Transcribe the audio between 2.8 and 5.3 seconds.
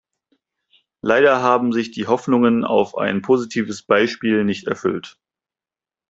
ein positives Beispiel nicht erfüllt.